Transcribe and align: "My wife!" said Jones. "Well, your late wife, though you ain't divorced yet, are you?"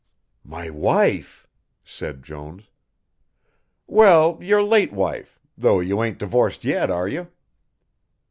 "My 0.43 0.67
wife!" 0.71 1.47
said 1.83 2.23
Jones. 2.23 2.71
"Well, 3.85 4.39
your 4.41 4.63
late 4.63 4.91
wife, 4.91 5.39
though 5.55 5.79
you 5.79 6.01
ain't 6.01 6.17
divorced 6.17 6.63
yet, 6.65 6.89
are 6.89 7.07
you?" 7.07 7.27